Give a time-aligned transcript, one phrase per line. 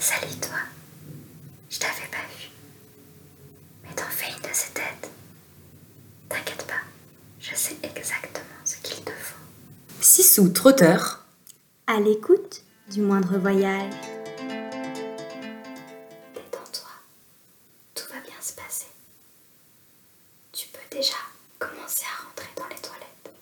[0.00, 0.56] Salut toi.
[1.68, 2.48] Je t'avais pas vu.
[3.84, 5.10] Mais t'en fais une de ces têtes.
[6.28, 6.80] T'inquiète pas,
[7.40, 9.36] je sais exactement ce qu'il te faut.
[10.00, 11.24] Sissou Trotteur,
[11.86, 13.92] À l'écoute du moindre voyage.
[16.34, 16.90] Détends-toi.
[17.94, 18.86] Tout va bien se passer.
[20.52, 21.14] Tu peux déjà
[21.58, 23.32] commencer à rentrer dans les toilettes.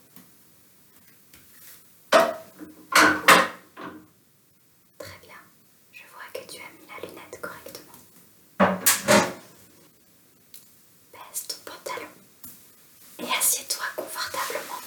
[4.99, 5.37] Très bien.
[5.93, 7.99] Je vois que tu as mis la lunette correctement.
[11.13, 12.09] Baisse ton pantalon
[13.19, 14.81] et assieds-toi confortablement.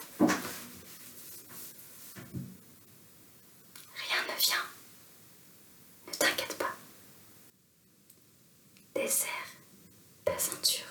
[3.96, 4.66] Rien ne vient.
[6.08, 6.74] Ne t'inquiète pas.
[9.02, 9.56] Desserre
[10.24, 10.86] ta ceinture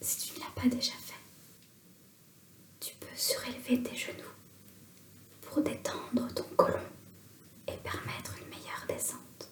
[0.00, 1.14] si tu ne l'as pas déjà fait.
[2.80, 4.34] Tu peux surélever tes genoux
[5.42, 6.82] pour détendre ton côlon
[7.68, 9.48] et permettre une meilleure descente.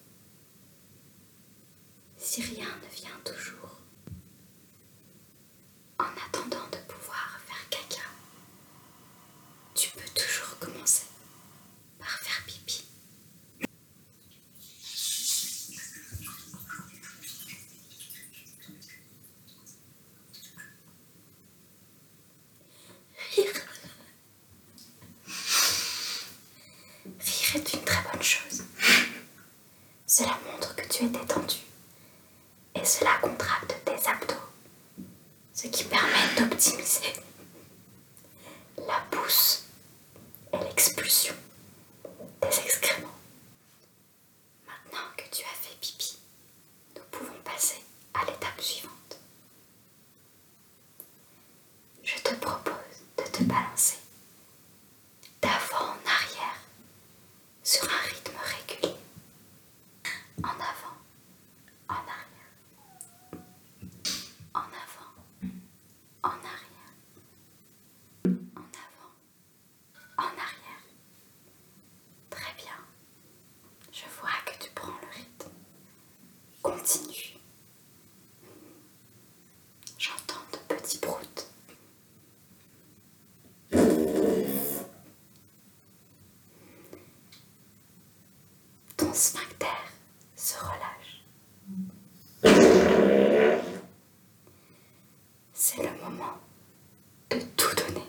[2.16, 3.75] Si rien ne vient toujours,
[30.96, 31.56] tu es détendu
[32.74, 34.34] et cela contracte tes abdos,
[35.52, 37.12] ce qui permet d'optimiser
[38.78, 39.64] la pousse
[40.54, 41.34] et l'expulsion
[42.40, 43.15] des excréments.
[89.16, 89.66] Sphincter
[90.34, 91.24] se relâche.
[95.52, 96.38] C'est le moment
[97.30, 98.06] de tout donner.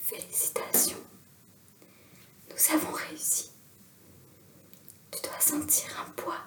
[0.00, 0.96] Félicitations.
[2.50, 3.50] Nous avons réussi.
[5.10, 6.38] Tu dois sentir un poids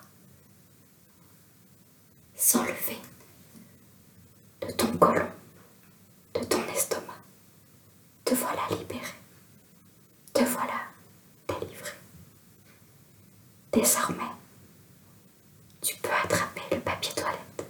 [2.36, 3.00] s'enlever
[4.62, 5.28] de ton côlon,
[6.34, 7.14] de ton estomac.
[8.26, 9.14] Te voilà libéré.
[10.34, 10.82] Te voilà
[11.48, 11.92] délivré.
[13.84, 14.24] Désormais,
[15.82, 17.68] tu peux attraper le papier toilette.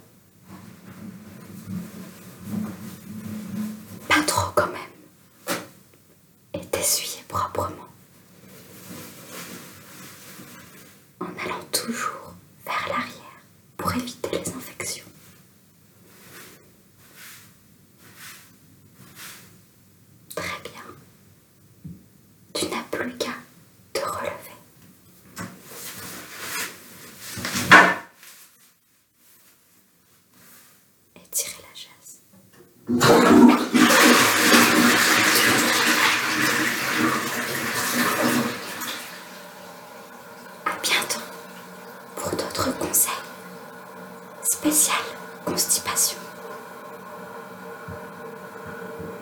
[4.08, 5.58] Pas trop quand même.
[6.52, 7.83] Et t'essuyer proprement.
[32.86, 32.90] À
[40.82, 41.20] bientôt
[42.14, 43.10] pour d'autres conseils
[44.42, 44.98] spécial
[45.46, 46.23] constipation.